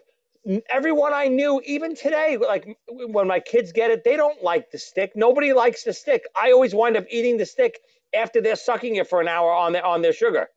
[0.69, 4.79] everyone I knew, even today, like when my kids get it, they don't like the
[4.79, 5.13] stick.
[5.17, 6.25] Nobody likes the stick.
[6.37, 7.81] I always wind up eating the stick
[8.15, 10.49] after they're sucking it for an hour on their on their sugar.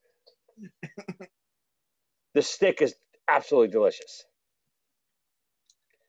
[2.33, 2.95] the stick is
[3.27, 4.25] absolutely delicious.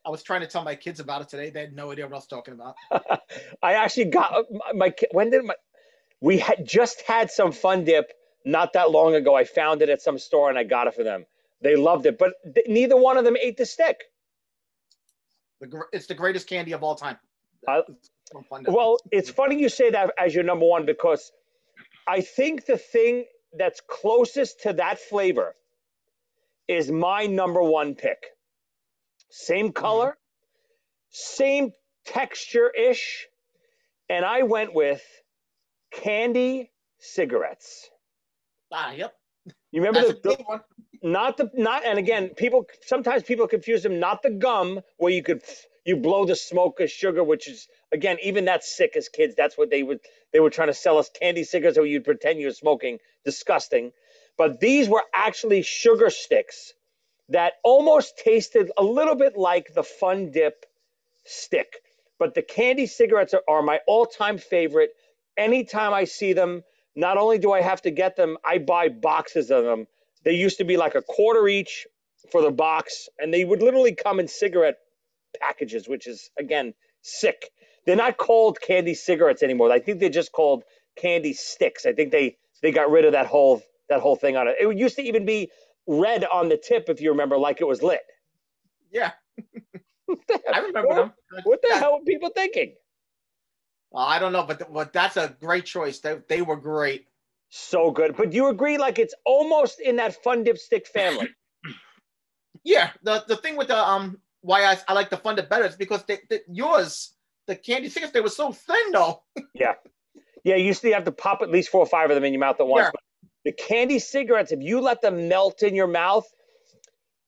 [0.07, 1.51] I was trying to tell my kids about it today.
[1.51, 2.77] They had no idea what I was talking about.
[3.63, 5.55] I actually got uh, my, my when did my
[6.21, 8.13] we had just had some fun dip
[8.45, 9.35] not that long ago.
[9.35, 11.27] I found it at some store and I got it for them.
[11.63, 13.99] They loved it, but th- neither one of them ate the stick.
[15.61, 17.19] The, gr- it's the greatest candy of all time.
[17.69, 17.83] I-
[18.75, 21.33] Well, it's funny you say that as your number one because
[22.07, 25.55] I think the thing that's closest to that flavor
[26.69, 28.19] is my number one pick.
[29.35, 30.19] Same color,
[31.11, 31.73] same
[32.07, 33.29] texture ish,
[34.09, 35.03] and I went with
[35.93, 36.71] candy
[37.01, 37.91] cigarettes.
[38.73, 39.15] ah, yep.
[39.73, 40.61] You remember That's the, the one.
[41.03, 45.23] not the not and again people sometimes people confuse them not the gum where you
[45.23, 45.43] could
[45.87, 49.59] you blow the smoke as sugar which is again even that's sick as kids that's
[49.59, 50.01] what they would
[50.33, 53.93] they were trying to sell us candy cigarettes where you'd pretend you were smoking disgusting
[54.39, 56.75] but these were actually sugar sticks
[57.31, 60.67] that almost tasted a little bit like the fun dip
[61.25, 61.75] stick
[62.19, 64.91] but the candy cigarettes are, are my all-time favorite
[65.37, 66.63] anytime i see them
[66.97, 69.87] not only do i have to get them i buy boxes of them
[70.25, 71.87] they used to be like a quarter each
[72.31, 74.77] for the box, and they would literally come in cigarette
[75.41, 77.51] packages, which is again sick.
[77.87, 79.71] They're not called candy cigarettes anymore.
[79.71, 80.65] I think they're just called
[80.97, 81.87] candy sticks.
[81.87, 84.57] I think they they got rid of that whole that whole thing on it.
[84.59, 85.51] It used to even be
[85.87, 88.01] red on the tip, if you remember, like it was lit.
[88.91, 89.13] Yeah.
[90.53, 91.13] I remember What- them.
[91.45, 92.75] What the hell were people thinking?
[93.97, 96.01] I don't know, but but that's a great choice.
[96.01, 97.07] They they were great.
[97.51, 98.17] So good.
[98.17, 101.29] But do you agree, like it's almost in that fun dip stick family?
[102.65, 102.91] Yeah.
[103.03, 105.77] The the thing with the um why I, I like the Fun Dip better is
[105.77, 107.15] because they, they, yours
[107.47, 109.23] the candy cigarettes they were so thin though.
[109.55, 109.75] Yeah.
[110.45, 112.41] Yeah, you to have to pop at least four or five of them in your
[112.41, 112.87] mouth at once.
[112.87, 113.01] Yeah.
[113.45, 116.27] The candy cigarettes, if you let them melt in your mouth,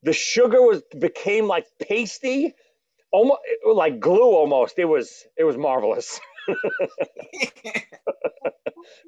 [0.02, 2.54] the sugar was became like pasty,
[3.12, 4.78] almost like glue almost.
[4.78, 6.20] It was it was marvelous.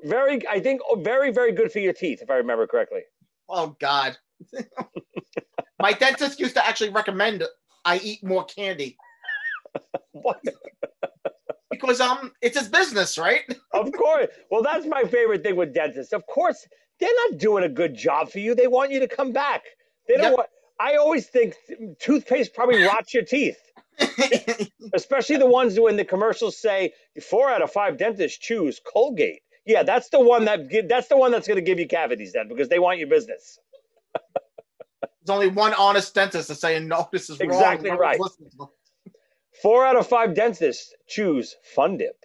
[0.04, 3.02] very I think oh, very, very good for your teeth, if I remember correctly.
[3.48, 4.16] oh God.
[5.80, 7.44] My dentist used to actually recommend
[7.84, 8.96] I eat more candy
[10.12, 10.40] What?
[11.70, 13.42] because um it's his business, right?
[13.72, 14.26] Of course.
[14.50, 16.12] Well, that's my favorite thing with dentists.
[16.12, 16.66] Of course,
[17.00, 18.54] they're not doing a good job for you.
[18.54, 19.64] They want you to come back.
[20.08, 20.32] They don't Yep.
[20.32, 20.48] want.
[20.80, 21.54] I always think
[22.00, 23.58] toothpaste probably rots your teeth,
[24.94, 26.92] especially the ones who in the commercials say
[27.22, 29.42] four out of five dentists choose Colgate.
[29.66, 32.48] Yeah, that's the one that that's the one that's going to give you cavities then
[32.48, 33.58] because they want your business.
[35.24, 37.40] There's only one honest dentist that's saying no, this is.
[37.40, 38.20] Exactly one's right.
[38.20, 38.68] listening to them.
[39.62, 42.16] Four out of five dentists choose Fun Dip.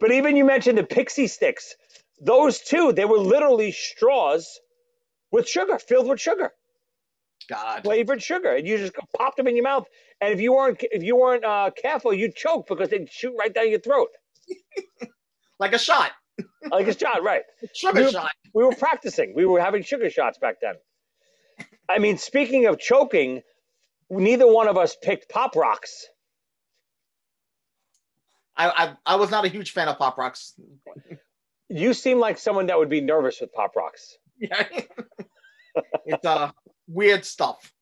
[0.00, 1.74] But even you mentioned the pixie sticks.
[2.20, 4.60] Those two, they were literally straws
[5.32, 6.52] with sugar, filled with sugar.
[7.48, 7.82] God.
[7.84, 9.86] flavored sugar, and you just popped them in your mouth.
[10.20, 13.52] And if you weren't if you weren't uh, careful, you'd choke because they'd shoot right
[13.54, 14.08] down your throat
[15.58, 16.12] Like a shot.
[16.70, 17.22] like a shot.
[17.22, 17.42] Right.
[17.74, 18.32] Sugar You- shot.
[18.54, 19.34] We were practicing.
[19.36, 20.74] We were having sugar shots back then.
[21.88, 23.42] I mean, speaking of choking,
[24.10, 26.06] neither one of us picked Pop Rocks.
[28.56, 30.54] I, I I was not a huge fan of Pop Rocks.
[31.68, 34.16] You seem like someone that would be nervous with Pop Rocks.
[34.38, 34.66] Yeah.
[36.06, 36.50] it's uh
[36.88, 37.72] weird stuff.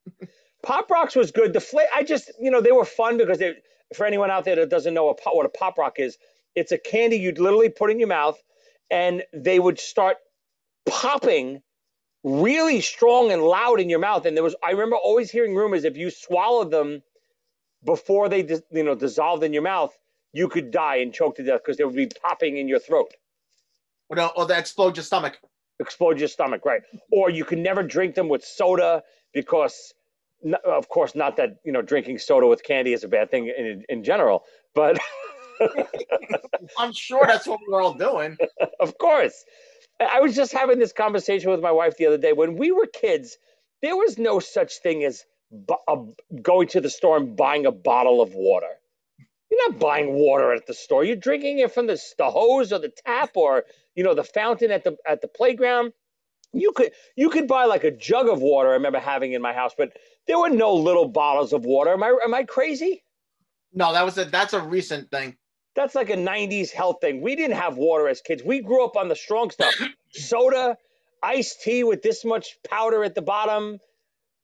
[0.62, 1.52] Pop Rocks was good.
[1.52, 3.54] The fla- I just, you know, they were fun because they,
[3.94, 6.16] for anyone out there that doesn't know a pop, what a Pop Rock is,
[6.54, 8.42] it's a candy you'd literally put in your mouth
[8.90, 10.16] and they would start
[10.88, 11.62] popping
[12.22, 14.24] really strong and loud in your mouth.
[14.24, 17.02] And there was, I remember always hearing rumors if you swallowed them
[17.84, 19.94] before they, you know, dissolved in your mouth,
[20.34, 23.12] you could die and choke to death because they would be popping in your throat,
[24.10, 25.38] Or, the, or they explode your stomach.
[25.80, 26.82] explode your stomach, right?
[27.12, 29.04] Or you could never drink them with soda
[29.34, 29.94] because,
[30.64, 33.84] of course, not that you know drinking soda with candy is a bad thing in
[33.88, 34.98] in general, but
[36.78, 38.38] I'm sure that's what we're all doing.
[38.80, 39.44] of course.
[40.00, 42.32] I was just having this conversation with my wife the other day.
[42.34, 43.38] When we were kids,
[43.82, 45.96] there was no such thing as bu- a,
[46.42, 48.68] going to the store and buying a bottle of water.
[49.54, 51.04] You're not buying water at the store.
[51.04, 54.72] You're drinking it from the, the hose or the tap or you know the fountain
[54.72, 55.92] at the at the playground.
[56.52, 58.70] You could you could buy like a jug of water.
[58.70, 59.92] I remember having in my house, but
[60.26, 61.92] there were no little bottles of water.
[61.92, 63.04] Am I am I crazy?
[63.72, 65.36] No, that was a that's a recent thing.
[65.76, 67.20] That's like a 90s health thing.
[67.20, 68.42] We didn't have water as kids.
[68.44, 69.74] We grew up on the strong stuff
[70.10, 70.76] soda,
[71.22, 73.78] iced tea with this much powder at the bottom,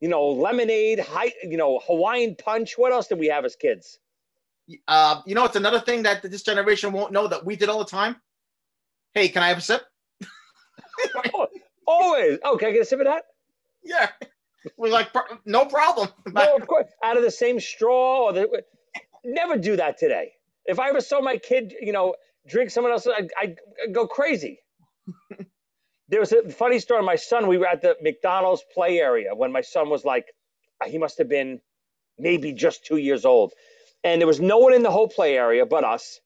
[0.00, 2.78] you know, lemonade, high, you know, Hawaiian punch.
[2.78, 3.98] What else did we have as kids?
[4.88, 7.78] Uh, you know, it's another thing that this generation won't know that we did all
[7.78, 8.16] the time.
[9.14, 9.82] Hey, can I have a sip?
[11.86, 12.38] Always.
[12.44, 13.24] Oh, can I get a sip of that?
[13.82, 14.08] Yeah.
[14.76, 15.08] We're like,
[15.44, 16.08] no problem.
[16.32, 16.86] No, of course.
[17.02, 18.62] Out of the same straw or the.
[19.24, 20.32] Never do that today.
[20.66, 22.14] If I ever saw my kid, you know,
[22.48, 23.56] drink someone else's, I'd, I'd
[23.92, 24.60] go crazy.
[26.08, 27.02] there was a funny story.
[27.02, 30.26] My son, we were at the McDonald's play area when my son was like,
[30.86, 31.60] he must have been
[32.18, 33.52] maybe just two years old.
[34.02, 36.20] And there was no one in the whole play area but us.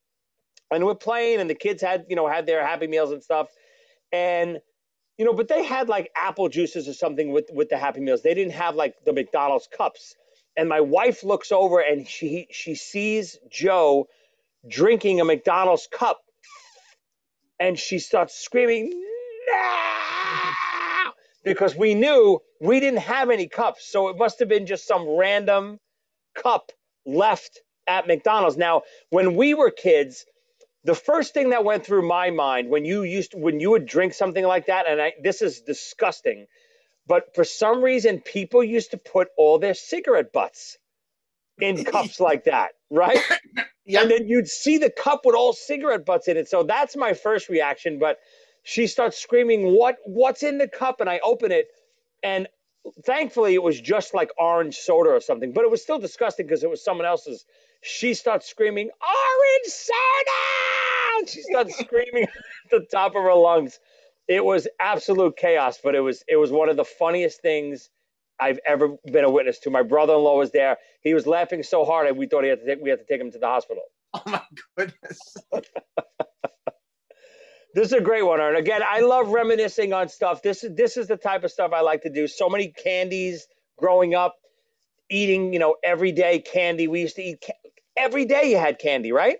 [0.70, 3.48] And we're playing, and the kids had, you know, had their Happy Meals and stuff.
[4.12, 4.58] And,
[5.18, 8.22] you know, but they had like apple juices or something with, with the Happy Meals.
[8.22, 10.14] They didn't have like the McDonald's cups.
[10.56, 14.06] And my wife looks over and she she sees Joe
[14.68, 16.20] drinking a McDonald's cup.
[17.58, 18.92] And she starts screaming!
[21.44, 23.86] Because we knew we didn't have any cups.
[23.86, 25.78] So it must have been just some random
[26.34, 26.72] cup
[27.06, 28.56] left at McDonald's.
[28.56, 30.26] Now, when we were kids,
[30.84, 34.14] the first thing that went through my mind when you used when you would drink
[34.14, 36.46] something like that, and I, this is disgusting,
[37.06, 40.78] but for some reason people used to put all their cigarette butts
[41.60, 43.18] in cups like that, right?
[43.86, 44.02] Yeah.
[44.02, 46.48] And then you'd see the cup with all cigarette butts in it.
[46.48, 47.98] So that's my first reaction.
[47.98, 48.18] But
[48.64, 49.96] she starts screaming, "What?
[50.04, 51.68] What's in the cup?" And I open it,
[52.22, 52.48] and
[53.04, 55.52] thankfully it was just like orange soda or something.
[55.52, 57.44] But it was still disgusting because it was someone else's.
[57.82, 63.78] She starts screaming, "Orange soda!" And she starts screaming at the top of her lungs.
[64.26, 67.90] It was absolute chaos, but it was it was one of the funniest things
[68.40, 69.70] I've ever been a witness to.
[69.70, 70.78] My brother-in-law was there.
[71.02, 73.20] He was laughing so hard, we thought he had to take, we had to take
[73.20, 73.84] him to the hospital.
[74.14, 74.42] Oh my
[74.76, 75.36] goodness.
[77.74, 78.56] This is a great one, Aaron.
[78.56, 80.42] Again, I love reminiscing on stuff.
[80.42, 82.28] This is this is the type of stuff I like to do.
[82.28, 83.48] So many candies
[83.78, 84.36] growing up,
[85.10, 86.88] eating, you know, every day candy.
[86.88, 88.50] We used to eat ca- every day.
[88.50, 89.38] You had candy, right?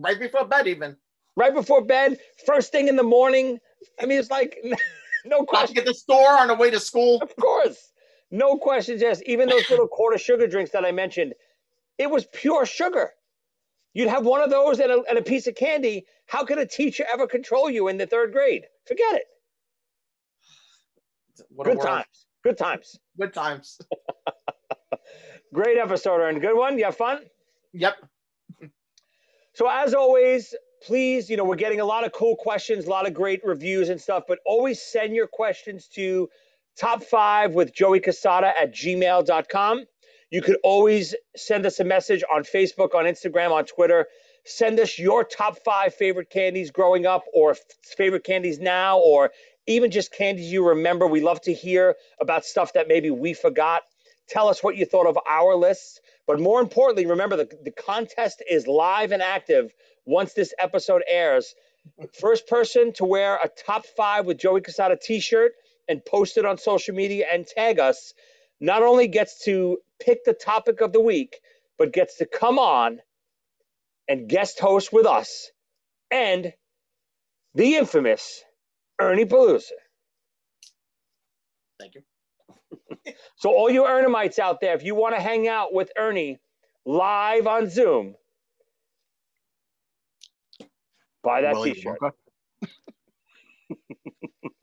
[0.00, 0.96] Right before bed, even.
[1.36, 3.60] Right before bed, first thing in the morning.
[4.00, 4.58] I mean, it's like
[5.24, 5.74] no question.
[5.74, 7.22] get the store on the way to school.
[7.22, 7.92] Of course,
[8.30, 9.22] no questions asked.
[9.26, 11.34] Even those little quarter sugar drinks that I mentioned,
[11.98, 13.12] it was pure sugar.
[13.94, 16.04] You'd have one of those and a, and a piece of candy.
[16.26, 18.64] How could a teacher ever control you in the third grade?
[18.86, 19.24] Forget it.
[21.50, 22.26] What Good times.
[22.42, 22.98] Good times.
[23.18, 23.78] Good times.
[25.54, 26.40] Great episode, Aaron.
[26.40, 26.78] Good one.
[26.78, 27.20] You have fun?
[27.72, 27.94] Yep.
[29.54, 30.54] So as always,
[30.86, 33.88] please, you know, we're getting a lot of cool questions, a lot of great reviews
[33.88, 36.28] and stuff, but always send your questions to
[36.76, 39.84] top five with Joey Cassata at gmail.com.
[40.30, 44.06] You could always send us a message on Facebook, on Instagram, on Twitter.
[44.44, 47.56] Send us your top five favorite candies growing up or
[47.96, 49.30] favorite candies now, or
[49.66, 51.06] even just candies you remember.
[51.06, 53.82] We love to hear about stuff that maybe we forgot.
[54.28, 56.00] Tell us what you thought of our lists.
[56.26, 59.72] But more importantly, remember the, the contest is live and active
[60.04, 61.54] once this episode airs.
[62.20, 65.52] First person to wear a top five with Joey Cassata t shirt
[65.88, 68.12] and post it on social media and tag us
[68.60, 71.38] not only gets to pick the topic of the week,
[71.78, 73.00] but gets to come on
[74.08, 75.50] and guest host with us
[76.10, 76.52] and
[77.54, 78.44] the infamous
[79.00, 79.72] Ernie Palooza.
[81.80, 82.02] Thank you.
[83.38, 86.38] So, all you Ernomites out there, if you want to hang out with Ernie
[86.86, 88.16] live on Zoom,
[91.24, 92.02] buy that Willy t shirt.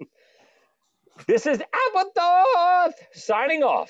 [1.27, 3.89] This is Appleton signing off.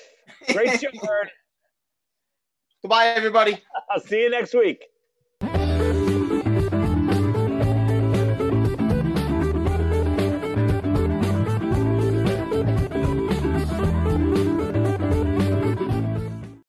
[0.52, 0.88] Great show.
[2.82, 3.58] Goodbye, everybody.
[3.90, 4.82] I'll see you next week.